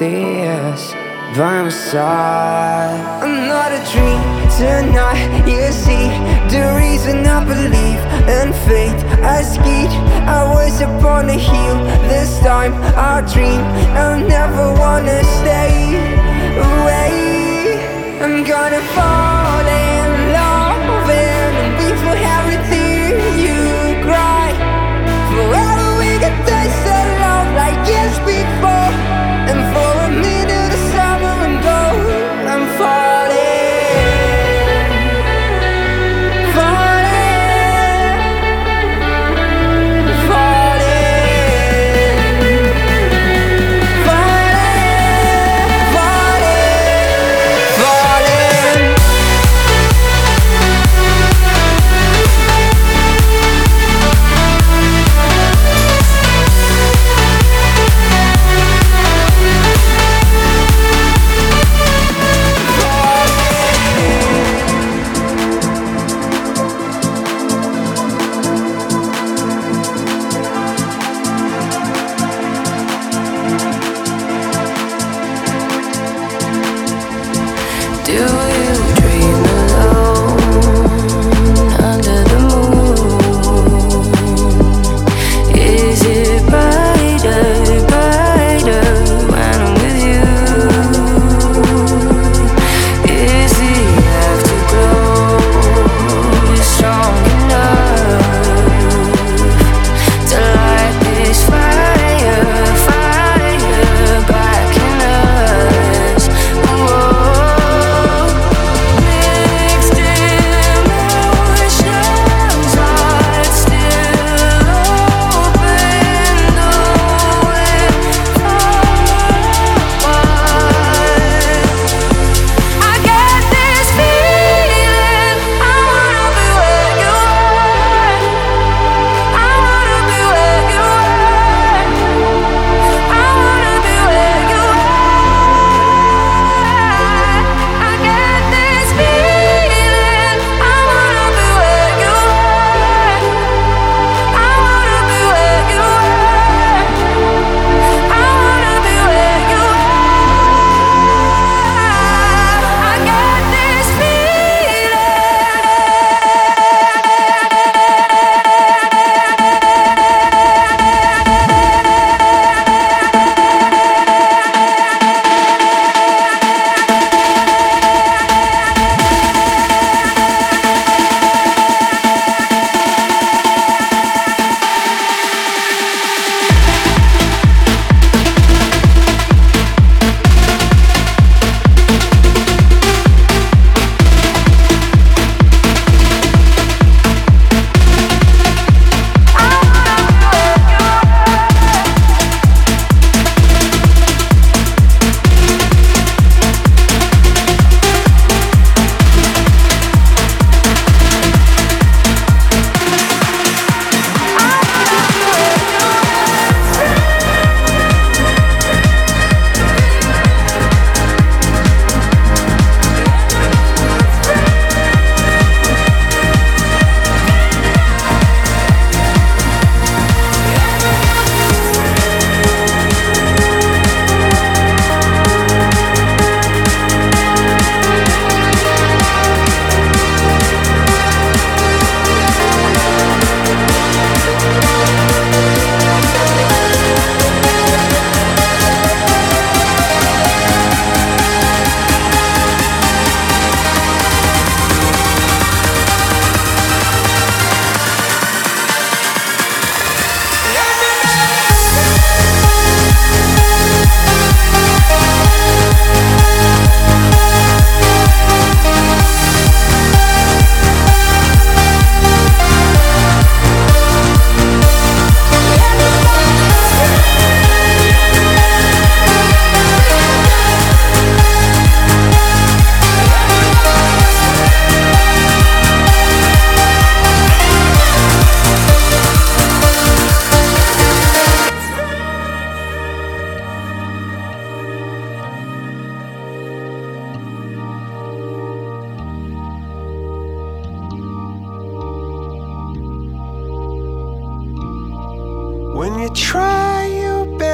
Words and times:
tears 0.00 0.94
by 1.36 1.60
my 1.60 1.68
side. 1.68 2.96
I'm 3.22 3.36
not 3.52 3.70
a 3.70 3.82
dream 3.92 4.22
tonight, 4.56 5.44
you 5.46 5.70
see. 5.84 6.08
The 6.54 6.64
reason 6.82 7.18
I 7.26 7.44
believe 7.44 8.02
in 8.38 8.48
faith, 8.66 9.00
I 9.36 9.42
skied. 9.42 9.92
I 10.38 10.40
was 10.54 10.80
upon 10.80 11.28
a 11.28 11.38
hill. 11.50 11.78
This 12.08 12.38
time 12.40 12.72
I 12.96 13.20
dream. 13.32 13.60
I 14.04 14.22
never 14.36 14.72
wanna 14.82 15.20
stay 15.38 15.74
away. 16.68 17.12
I'm 18.24 18.42
gonna 18.42 18.82
fall. 18.94 19.39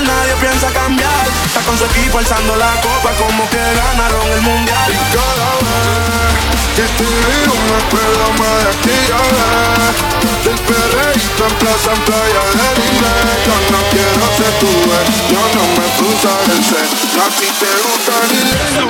por 0.00 0.08
nadie 0.08 0.34
piensa 0.40 0.68
cambiar. 0.72 1.26
Está 1.44 1.60
con 1.60 1.76
su 1.76 1.84
equipo 1.84 2.18
alzando 2.18 2.56
la 2.56 2.72
copa 2.80 3.10
como 3.18 3.48
que 3.50 3.58
ganaron 3.58 4.26
el 4.32 4.40
mundial. 4.42 4.90
Y 4.90 4.98
cada 5.14 5.50
vez 5.64 6.32
que 6.76 6.86
te 6.98 7.04
veo 7.04 7.54
me 7.68 7.76
acuerdo 7.82 8.24
más 8.38 8.56
de 8.64 8.70
aquella 8.70 9.20
vez. 9.34 9.96
Del 10.44 10.60
perreíto 10.70 11.42
en 11.48 11.54
plaza, 11.60 11.90
en 11.92 12.00
playa 12.08 12.42
del 12.58 12.78
inglés. 12.88 13.36
Yo 13.46 13.56
no 13.72 13.80
quiero 13.92 14.24
ser 14.38 14.52
tu 14.60 14.72
vez. 14.88 15.06
Yo 15.32 15.42
no 15.56 15.64
me 15.76 15.86
cruza 15.98 16.32
el 16.52 16.60
ser. 16.64 16.88
a 17.20 17.28
ti 17.36 17.48
te 17.60 17.70
gusta 17.84 18.14
ni 18.30 18.40
de 18.40 18.80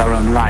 their 0.00 0.14
own 0.14 0.32
life. 0.32 0.49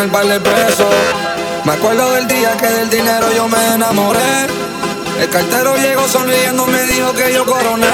Primer 0.00 0.12
par 0.12 0.26
de 0.26 0.40
pesos. 0.40 0.86
Me 1.64 1.72
acuerdo 1.72 2.12
del 2.12 2.26
día 2.26 2.56
que 2.56 2.66
del 2.66 2.88
dinero 2.88 3.26
yo 3.34 3.48
me 3.48 3.74
enamoré. 3.74 4.46
El 5.20 5.28
cartero 5.28 5.76
llegó 5.76 6.08
sonriendo, 6.08 6.66
me 6.66 6.82
dijo 6.84 7.12
que 7.12 7.32
yo 7.34 7.44
coroné. 7.44 7.86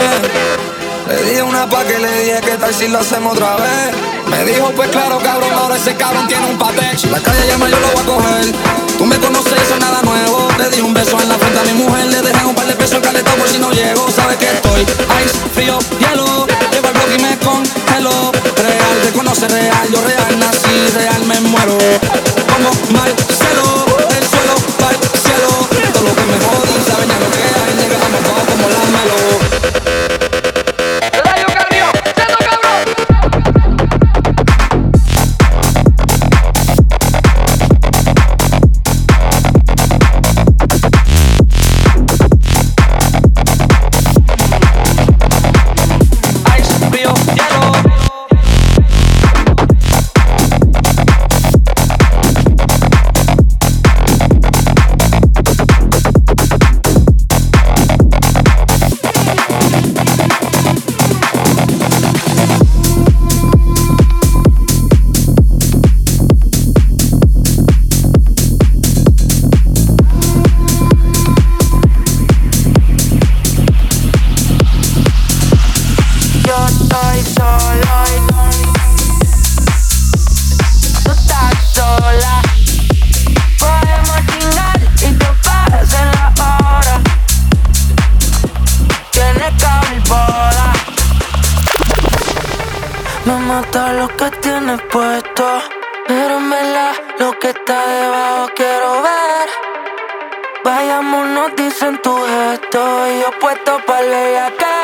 Le 1.09 1.23
dije 1.25 1.43
una 1.43 1.69
pa' 1.69 1.85
que 1.85 1.99
le 1.99 2.23
dije 2.23 2.41
que 2.43 2.57
tal 2.59 2.73
si 2.73 2.89
lo 2.89 2.99
hacemos 3.01 3.33
otra 3.35 3.57
vez. 3.57 3.95
Me 4.29 4.45
dijo, 4.45 4.71
pues 4.77 4.89
claro, 4.91 5.19
cabrón, 5.19 5.53
ahora 5.53 5.77
ese 5.77 5.95
cabrón 5.97 6.29
tiene 6.29 6.47
un 6.47 6.59
pate. 6.59 6.97
Si 6.97 7.09
la 7.09 7.21
calle 7.21 7.47
llama, 7.49 7.69
yo 7.69 7.81
lo 7.81 7.89
voy 7.89 8.01
a 8.01 8.07
coger. 8.07 8.76
Tú 8.99 9.05
me 9.05 9.19
conoces, 9.19 9.53
eso 9.53 9.75
es 9.75 9.81
nada 9.81 10.01
nuevo. 10.03 10.49
Le 10.59 10.71
di 10.71 10.81
un 10.81 10.95
beso 10.95 11.21
en 11.21 11.29
la 11.29 11.37
frente 11.39 11.61
a 11.61 11.65
mi 11.65 11.73
mujer, 11.75 12.07
le 12.07 12.23
dejé 12.23 12.45
un 12.47 12.55
par 12.55 12.67
de 12.67 12.75
pesos 12.75 12.95
al 12.95 13.03
caletón 13.03 13.35
por 13.39 13.49
si 13.49 13.59
no 13.59 13.71
llego. 13.71 14.11
Sabes 14.11 14.37
que 14.39 14.47
estoy 14.47 14.83
ice, 14.83 15.39
frío, 15.55 15.79
hielo. 15.99 16.47
Llevo 16.73 16.89
el 16.89 16.95
blog 16.95 17.11
y 17.19 17.23
me 17.23 17.39
congelo. 17.39 18.33
Real, 18.57 18.97
te 19.03 19.13
conoce 19.13 19.49
real, 19.49 19.89
yo 19.93 20.01
real 20.01 20.39
nací, 20.39 20.89
real 20.95 21.25
me 21.27 21.41
muero. 21.41 21.77
Como 22.53 22.71
Marcelo, 22.97 23.85
del 24.09 24.25
suelo 24.33 24.55
para 24.79 24.97
el 24.97 25.01
cielo. 25.21 25.51
Todo 25.93 26.05
lo 26.05 26.15
que 26.17 26.25
me 26.25 26.39
jodí, 26.45 26.77
saben 26.89 27.09
ya 27.09 27.19
lo 27.21 27.31
que 27.31 27.43
hay, 27.43 27.73
llegamos 27.77 28.21
todos 28.25 28.45
como 28.49 28.69
la 28.69 28.83
melo. 28.97 30.16
Vayámonos, 100.67 101.55
dicen 101.55 101.97
tu 102.03 102.13
gesto. 102.13 102.81
Y 103.07 103.21
yo 103.21 103.31
puesto 103.39 103.79
para 103.87 104.47
acá 104.49 104.77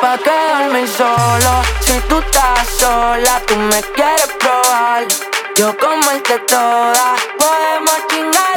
Pa' 0.00 0.16
quedarme 0.18 0.86
solo. 0.86 1.52
Si 1.80 1.98
tú 2.08 2.20
estás 2.20 2.68
sola, 2.78 3.42
tú 3.44 3.56
me 3.56 3.82
quieres 3.96 4.30
probar. 4.38 5.02
Yo 5.56 5.76
como 5.78 6.10
el 6.12 6.22
de 6.22 6.38
todas. 6.46 7.20
Podemos 7.36 8.06
chingar. 8.06 8.53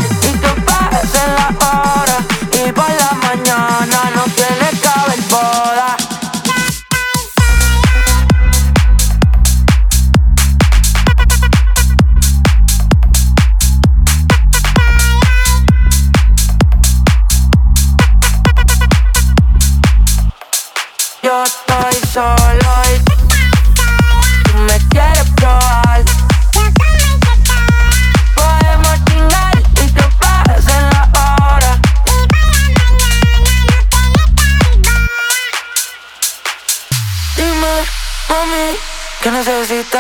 que 39.28 39.32
necesitas. 39.32 39.97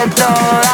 the 0.00 0.06
door 0.14 0.69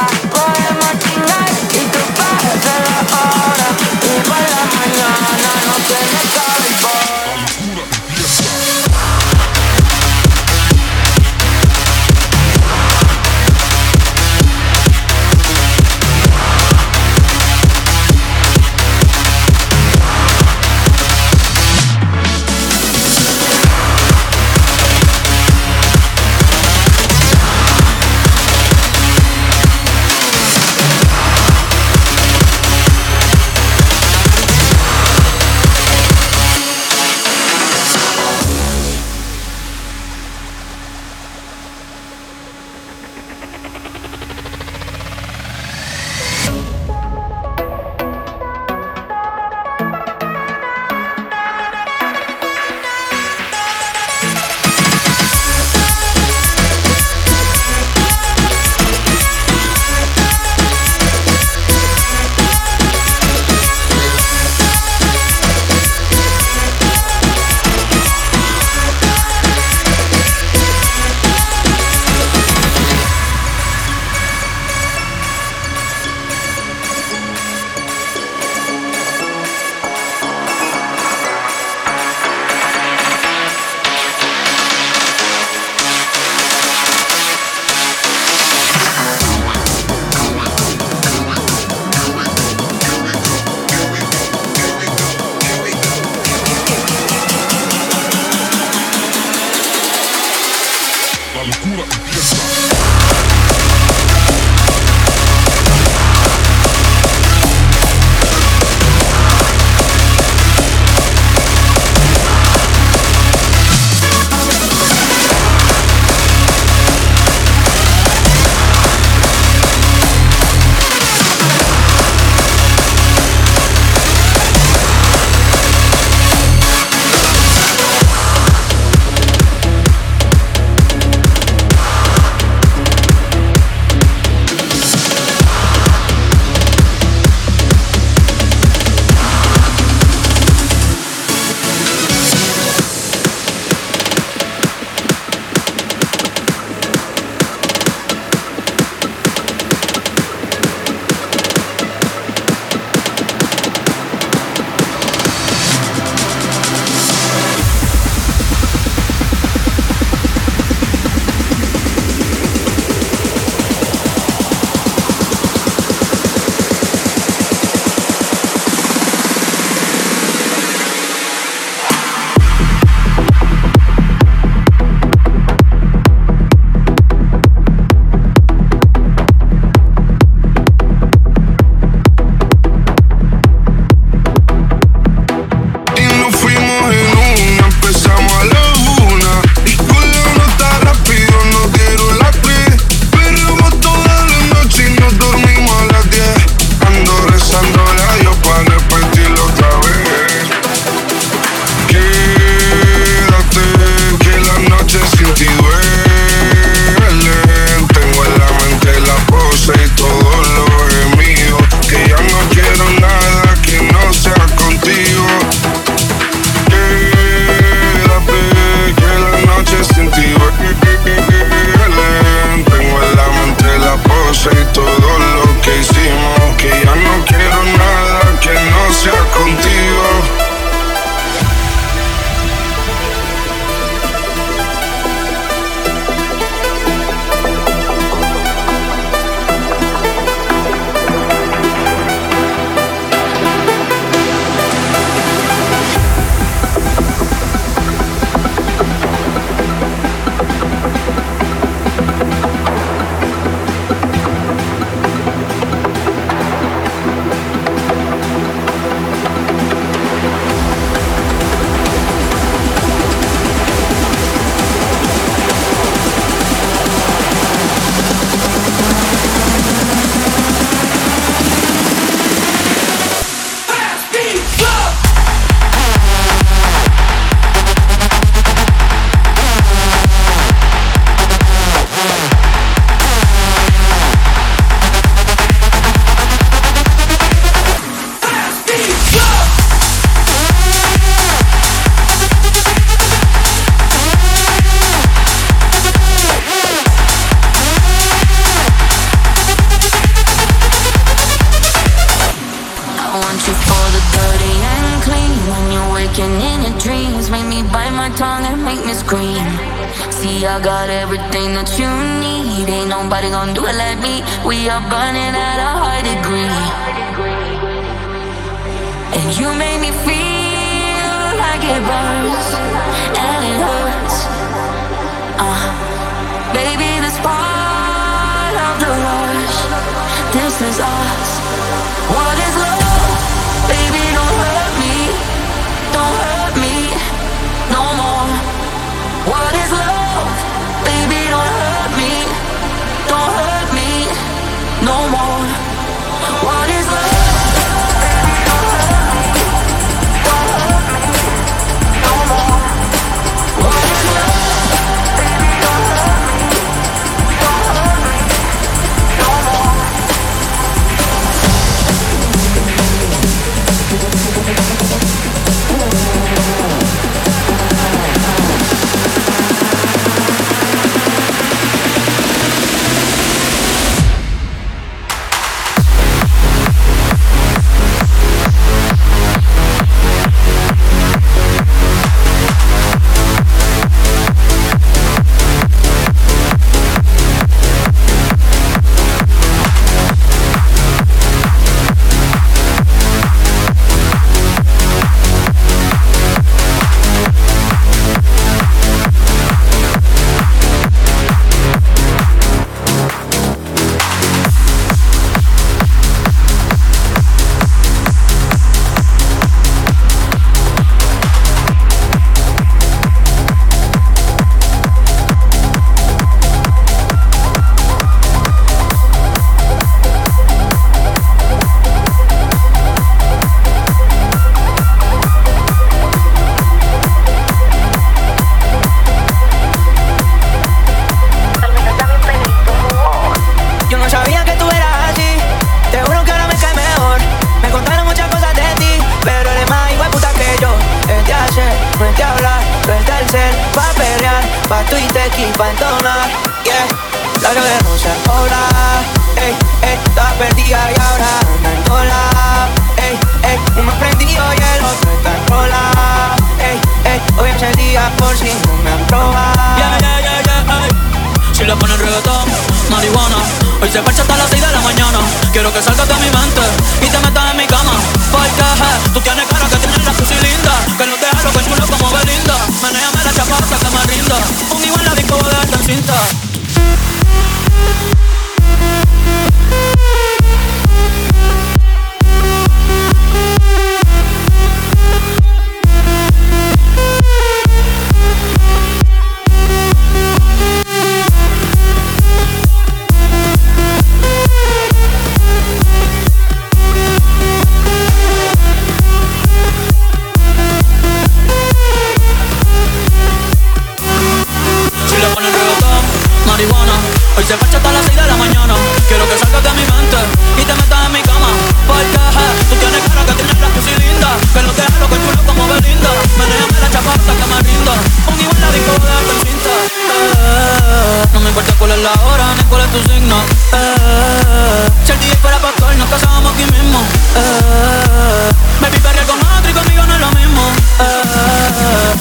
Hoy 507.37 507.45
se 507.45 507.55
parcha 507.57 507.77
hasta 507.77 507.93
las 507.93 508.05
6 508.07 508.17
de 508.17 508.27
la 508.27 508.37
mañana. 508.37 508.75
Quiero 509.09 509.29
que 509.29 509.39
salgas 509.39 509.63
de 509.63 509.71
mi 509.73 509.85
mente 509.85 510.17
y 510.57 510.63
te 510.65 510.75
metas 510.75 511.07
en 511.07 511.13
mi 511.13 511.21
cama. 511.23 511.49
Porque 511.87 512.03
je, 512.05 512.47
tú 512.71 512.75
tienes 512.81 513.03
cara 513.09 513.25
que 513.27 513.33
tienes 513.35 513.61
la 513.61 513.69
pussy 513.69 513.95
linda 513.95 514.31
Que 514.53 514.63
no 514.63 514.73
te 514.73 514.83
jalo 514.83 515.07
que 515.09 515.17
chulo 515.21 515.43
como 515.47 515.69
Belinda. 515.69 516.11
Manéjame 516.39 516.81
la 516.81 516.91
chapa 516.91 517.11
hasta 517.15 517.33
que 517.37 517.47
me 517.47 517.57
rinda. 517.63 517.93
Un 518.33 518.41
igual 518.41 518.61
la 518.61 518.71
disco 518.73 518.93
voy 518.99 519.07
a 519.07 519.21
dejarte 519.21 519.33
en 519.33 519.41
cinta 519.47 519.73
Eh, 520.17 521.25
No 521.35 521.41
me 521.41 521.49
importa 521.51 521.73
cuál 521.79 521.91
es 521.93 521.99
la 522.03 522.13
hora 522.25 522.47
ni 522.57 522.63
cuál 522.65 522.81
es 522.83 522.91
tu 522.93 523.01
signo 523.13 523.37
Eh, 523.73 524.89
Si 525.05 525.13
el 525.13 525.19
DJ 525.21 525.37
fuera 525.37 525.59
pastor 525.61 525.95
nos 525.97 526.09
casábamos 526.09 526.53
aquí 526.55 526.65
mismo 526.67 526.99
Eh, 527.37 528.51
Baby 528.81 528.99
perrear 528.99 529.27
con 529.27 529.39
otro 529.39 529.71
y 529.71 529.75
conmigo 529.75 530.03
no 530.07 530.15
es 530.15 530.21
lo 530.21 530.31
mismo 530.33 530.63
Eh, 531.01 532.13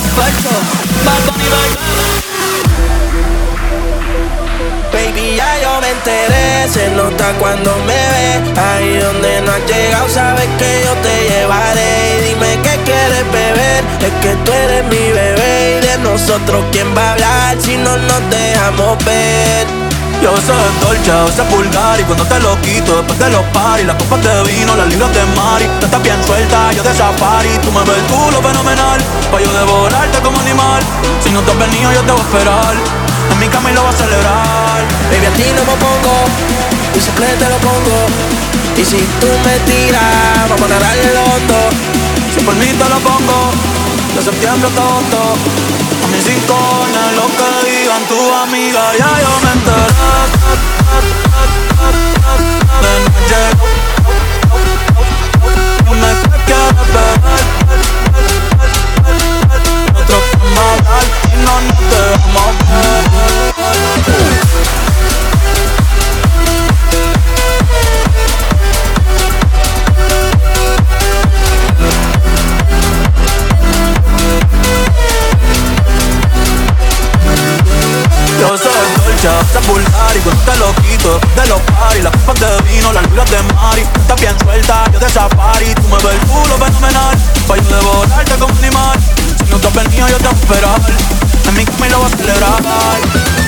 Bad 1.05 1.21
Bunny, 1.25 1.45
me 5.85 5.91
enteré, 5.91 6.67
se 6.67 6.89
nota 6.91 7.33
cuando 7.39 7.75
me 7.85 7.93
ves 7.93 8.57
Ahí 8.57 8.97
donde 8.97 9.41
no 9.41 9.51
has 9.51 9.65
llegado, 9.67 10.09
sabes 10.09 10.47
que 10.57 10.83
yo 10.85 10.93
te 11.03 11.29
llevaré. 11.29 12.17
Y 12.17 12.29
dime 12.29 12.59
qué 12.63 12.79
quieres 12.83 13.25
beber, 13.31 13.83
es 13.99 14.13
que 14.21 14.35
tú 14.43 14.51
eres 14.51 14.83
mi 14.85 15.11
bebé. 15.11 15.77
Y 15.77 15.85
de 15.85 15.97
nosotros, 15.99 16.63
¿quién 16.71 16.87
va 16.97 17.09
a 17.09 17.11
hablar 17.13 17.57
si 17.59 17.77
no 17.77 17.97
nos 17.97 18.29
dejamos 18.29 19.03
ver? 19.05 19.67
Yo 20.21 20.29
a 20.29 20.33
veces 20.33 20.49
es 20.49 20.81
dolce, 20.81 22.01
Y 22.01 22.03
cuando 22.05 22.25
te 22.25 22.39
lo 22.39 22.59
quito, 22.61 22.97
después 22.97 23.19
de 23.19 23.29
los 23.29 23.43
paris 23.53 23.85
Las 23.85 23.97
copas 23.97 24.23
de 24.23 24.43
vino, 24.43 24.73
las 24.75 24.87
libras 24.87 25.13
de 25.13 25.23
mari 25.35 25.65
Tú 25.79 25.85
estás 25.85 26.01
bien 26.01 26.15
suelta, 26.25 26.71
yo 26.71 26.81
de 26.83 26.93
safari. 26.95 27.49
Tú 27.61 27.71
me 27.71 27.81
ves 27.81 27.97
el 27.97 28.03
culo 28.05 28.41
fenomenal. 28.41 28.99
Pa' 29.29 29.41
yo 29.41 29.51
devorarte 29.53 30.17
como 30.19 30.39
animal. 30.39 30.81
Si 31.21 31.29
no 31.29 31.41
te 31.41 31.51
has 31.51 31.59
venido, 31.59 31.91
yo 31.91 32.01
te 32.01 32.11
voy 32.13 32.21
a 32.21 32.23
esperar 32.23 33.04
mi 33.45 33.51
cama 33.51 33.71
y 33.71 33.73
lo 33.73 33.83
voy 33.83 33.93
a 33.93 33.97
celebrar. 33.97 34.81
Baby, 35.11 35.25
a 35.27 35.33
ti 35.37 35.43
no 35.55 35.63
me 35.69 35.75
pongo, 35.77 36.15
y 36.95 36.99
siempre 36.99 37.27
te 37.37 37.47
lo 37.49 37.57
pongo. 37.57 37.97
Y 38.77 38.83
si 38.83 38.97
tú 39.21 39.27
me 39.45 39.59
tiras, 39.71 40.49
vamos 40.49 40.69
a 40.69 40.93
el 40.95 41.13
loto 41.13 41.69
Si 42.33 42.43
por 42.43 42.53
mí 42.55 42.65
te 42.65 42.89
lo 42.89 42.99
pongo 42.99 43.51
De 44.13 44.21
septiembre 44.21 44.67
agosto 44.67 45.37
A 46.03 46.07
mis 46.11 46.25
rincones, 46.25 47.13
lo 47.15 47.25
que 47.37 47.49
digan 47.71 48.03
tu 48.09 48.19
amiga 48.33 48.91
Ya 48.99 49.11
yo 49.23 49.31
me 49.43 49.51
enteré. 49.53 49.87
De 52.83 52.91
noche 53.05 53.41
No 55.85 55.91
me 55.93 56.09
quieres 56.45 57.64
Yo 61.45 61.51
no 78.49 78.57
te 78.57 78.69
Está 79.25 79.59
vulgar 79.67 80.15
y 80.15 80.19
cuando 80.19 80.41
te 80.43 80.57
lo 80.57 80.75
quito. 80.75 81.19
De 81.35 81.47
los 81.47 81.59
paris 81.61 82.03
Las 82.03 82.11
copas 82.17 82.39
de 82.39 82.61
vino, 82.69 82.91
las 82.93 83.03
luces 83.11 83.31
de 83.31 83.53
mari. 83.53 83.81
Estás 83.81 84.21
bien 84.21 84.39
suelta, 84.39 84.83
yo 84.91 84.99
de 84.99 85.09
safari. 85.09 85.75
Tú 85.75 85.83
me 85.83 85.97
ves 85.97 86.13
el 86.13 86.27
culo 86.27 86.57
fenomenal. 86.57 87.17
Pa' 87.47 87.57
yo 87.57 87.63
devorarte 87.63 88.31
como 88.33 88.53
un 88.53 88.57
animal. 88.63 88.99
Si 89.43 89.49
no 89.49 89.55
estás 89.57 89.73
venido 89.73 90.07
yo 90.09 90.17
te 90.17 90.27
voy 90.27 90.33
esperar. 90.33 91.24
En 91.47 91.53
make 91.53 91.71
me 91.79 91.87
love 91.89 92.05
a 92.05 92.23
little 92.23 92.25
celebrar 92.25 93.44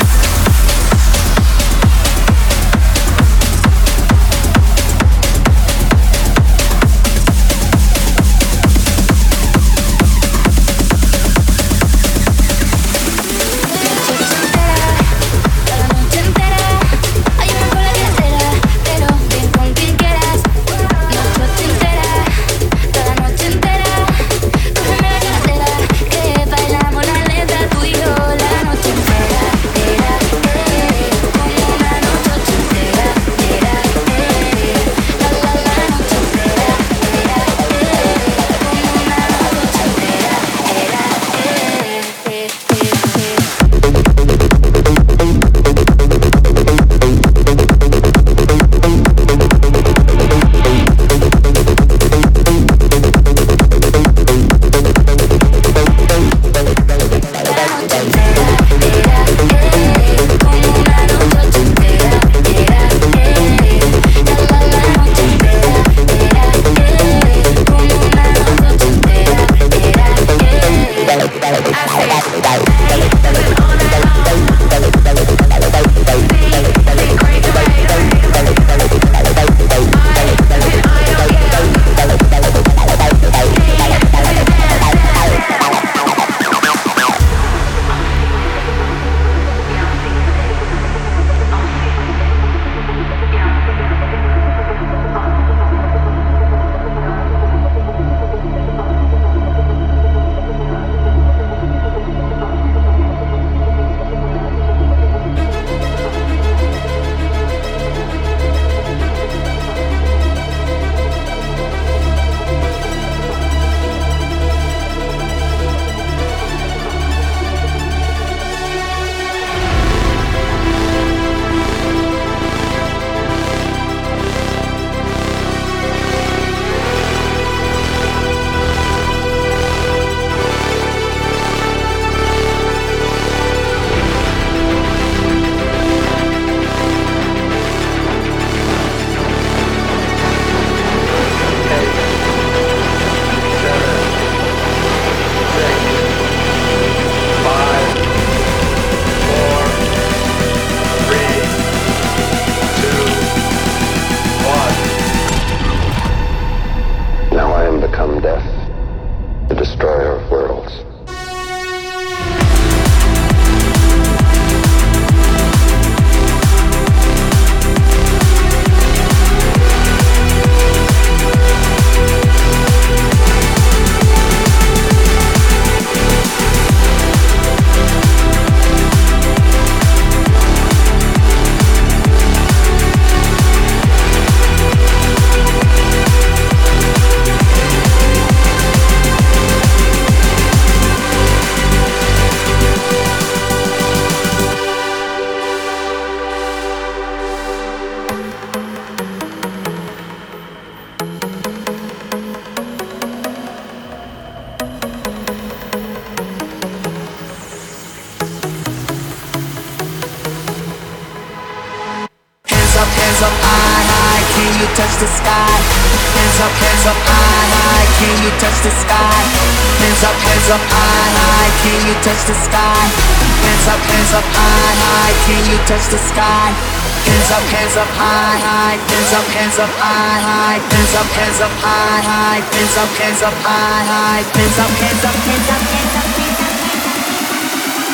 hands 229.58 229.74
up 229.74 229.80
high, 229.82 230.22
high, 230.22 230.60
hands 230.70 230.93
up, 230.93 231.08
hands 231.18 231.41
up 231.41 231.51
high, 231.58 232.01
high, 232.05 232.41
hands 232.45 232.78
up, 232.78 232.89
hands 233.01 233.22
up 233.24 233.34
high, 233.41 233.82
high, 233.89 234.22
hands 234.38 234.60
up, 234.60 234.70
hands 234.70 235.03
up, 235.03 235.16
hands 235.26 235.49
up, 235.49 235.62
hands 235.66 235.89
up, 235.89 235.97
hands 235.97 235.97
up, 235.97 236.14
hands 236.14 236.41
up, 236.45 236.78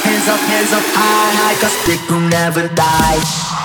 hands 0.04 0.28
up, 0.28 0.40
hands 0.44 0.74
up 0.74 0.84
high, 0.92 1.32
high, 1.40 1.56
cause 1.62 1.78
people 1.88 2.20
never 2.20 2.68
die. 2.68 3.63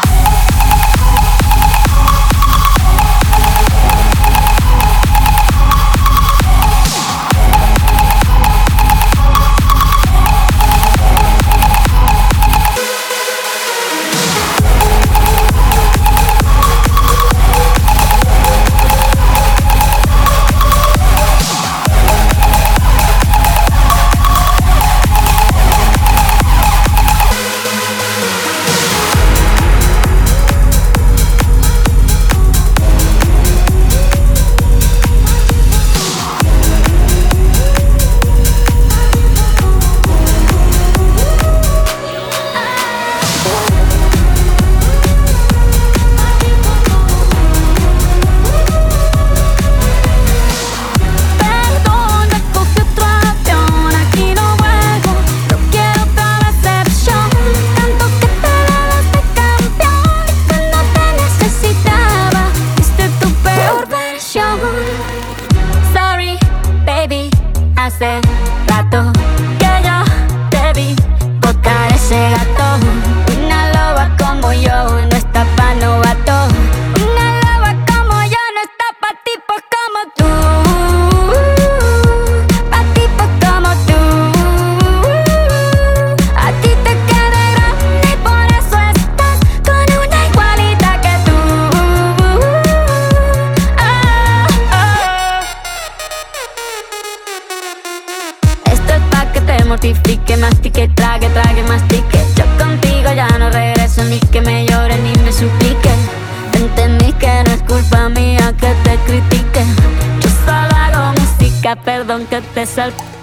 Perdón 112.55 112.93
que 112.93 113.18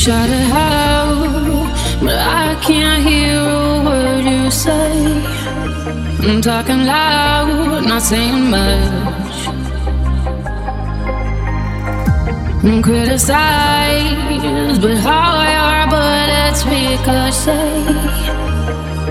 shout 0.00 0.30
it 0.30 0.50
out, 0.50 1.68
but 2.00 2.16
I 2.16 2.56
can't 2.62 3.06
hear 3.06 3.36
a 3.36 3.84
word 3.84 4.24
you 4.24 4.50
say. 4.50 4.92
I'm 6.26 6.40
talking 6.40 6.86
loud, 6.86 7.84
not 7.86 8.00
saying 8.00 8.48
much. 8.48 9.36
I'm 12.64 12.80
criticized, 12.82 14.80
but 14.80 14.96
how 15.06 15.32
your 15.56 15.84
bullets 15.92 16.64
ricochet. 16.64 17.84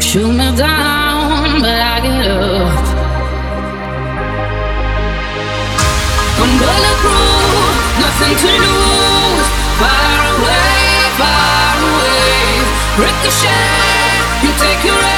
Shoot 0.01 0.31
me 0.39 0.49
down, 0.57 1.61
but 1.61 1.79
I 1.93 1.99
get 2.05 2.25
up. 2.31 2.85
I'm 6.41 6.51
bulletproof, 6.61 7.75
nothing 8.01 8.35
to 8.41 8.49
lose 8.63 9.28
far 11.19 11.75
away. 11.91 12.63
Ricochet, 13.03 14.43
you 14.43 14.51
take 14.63 14.81
your 14.87 15.08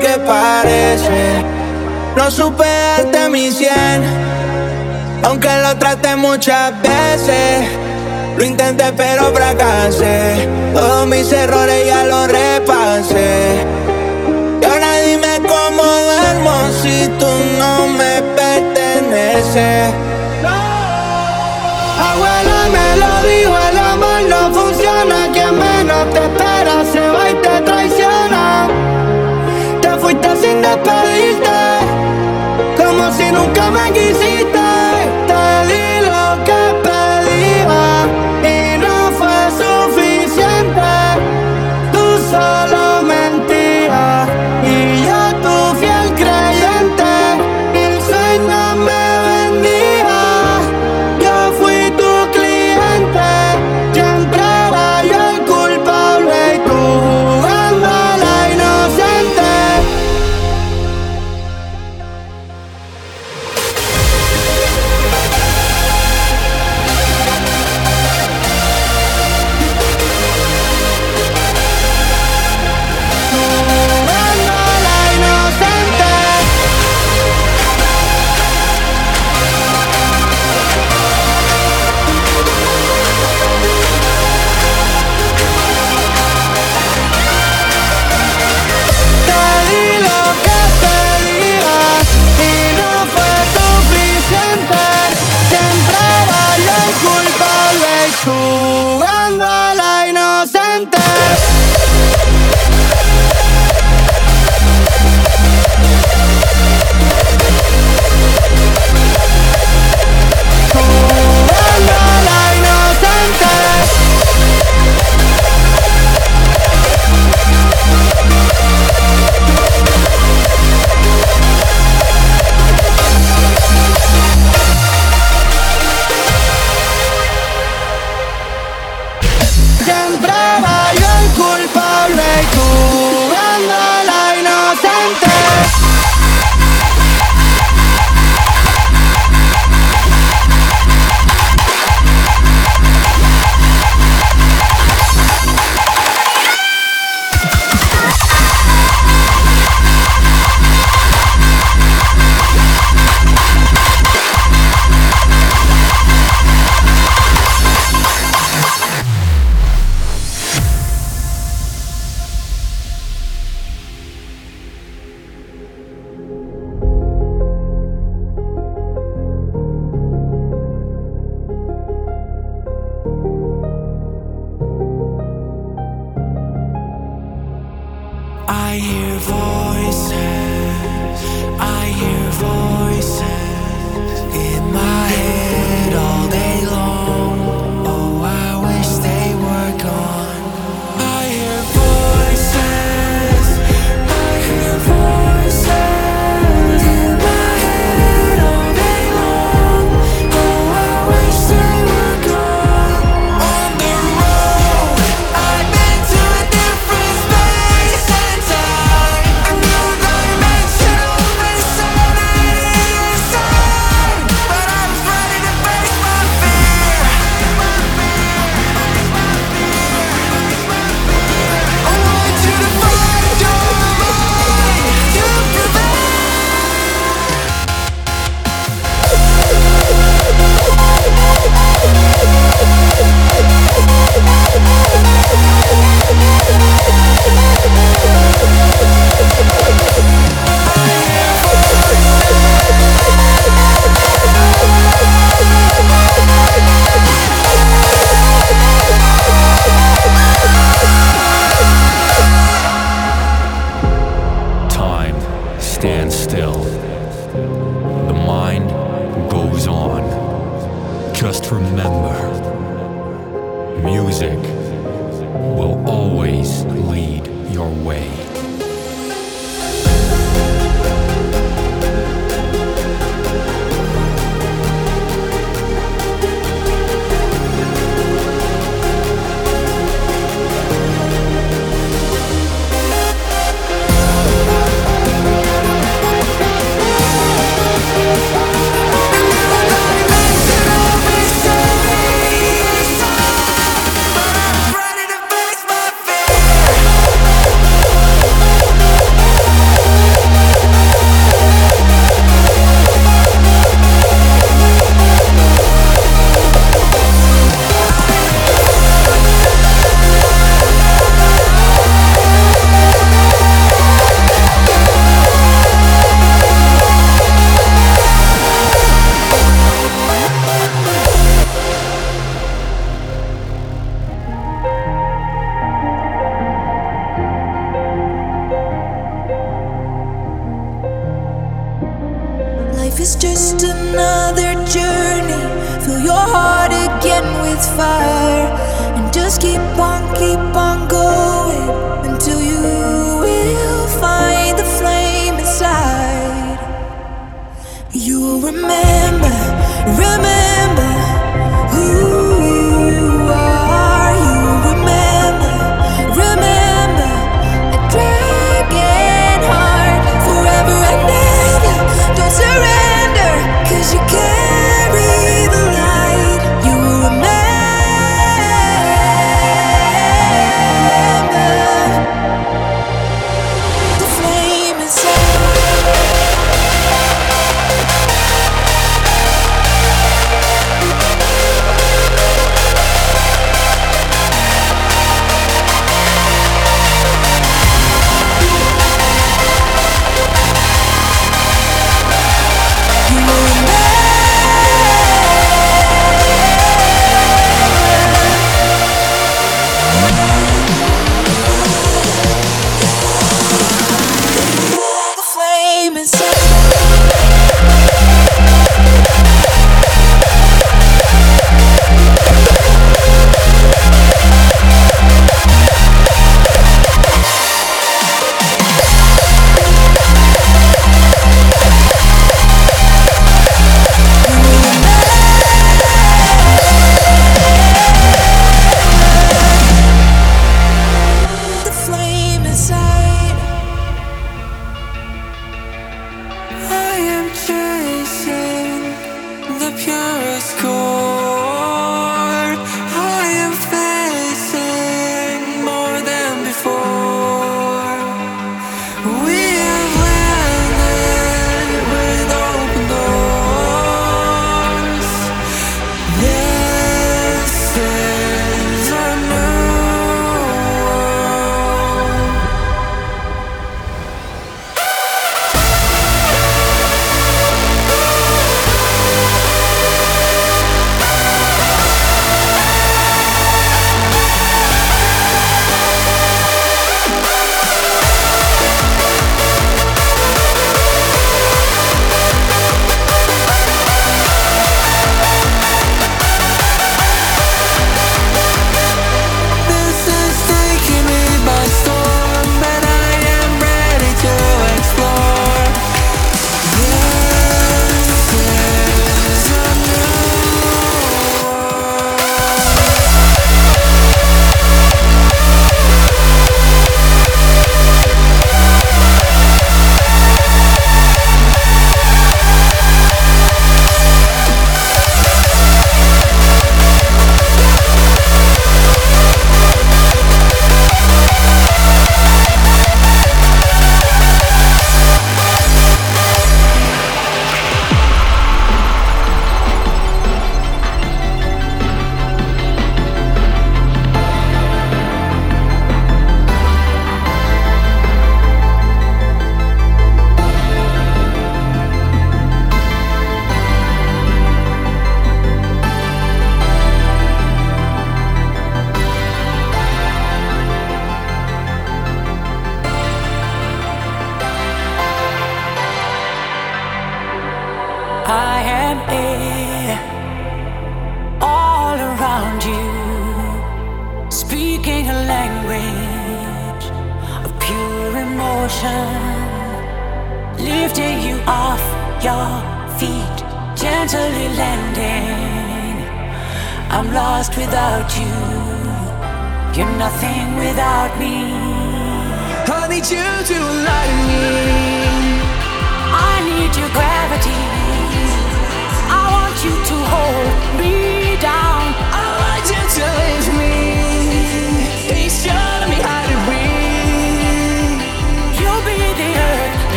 que 0.00 0.18
parece. 0.20 1.44
No 2.16 2.30
supe 2.30 2.64
darte 2.64 3.28
mi 3.28 3.50
cien, 3.50 4.02
aunque 5.22 5.48
lo 5.62 5.76
traté 5.76 6.16
muchas 6.16 6.72
veces. 6.82 7.68
Lo 8.36 8.44
intenté 8.44 8.92
pero 8.96 9.32
fracasé. 9.34 10.48
Todos 10.74 11.06
mis 11.06 11.30
errores 11.30 11.86
ya 11.86 12.04
los 12.04 12.26
repasé. 12.28 13.64
Y 14.60 14.64
ahora 14.64 15.00
dime 15.06 15.40
cómo 15.46 15.82
duermo 15.82 16.52
si 16.82 17.06
tú 17.18 17.30
no 17.58 17.86
me 17.98 18.22
perteneces. 18.38 19.92
Abuela 22.08 22.60
me 22.72 22.96
lo 23.02 23.12
dijo, 23.28 23.54
el 23.70 23.78
amor 23.78 24.22
no 24.28 24.54
funciona, 24.54 25.30
que 25.34 25.46
menos 25.52 26.10
te 26.14 26.20
espera 26.24 26.84
fuiste 30.10 30.36
sin 30.36 30.62
despedirte, 30.62 31.50
como 32.76 33.12
si 33.12 33.30
nunca 33.30 33.70
me 33.70 33.92
quisieras. 33.92 34.39